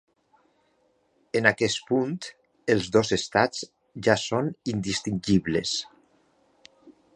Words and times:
En 1.39 1.49
aquest 1.49 1.81
punt, 1.89 2.15
els 2.75 2.89
dos 2.97 3.13
estats 3.19 3.63
ja 4.09 4.17
són 4.25 4.51
indistingibles. 4.75 5.75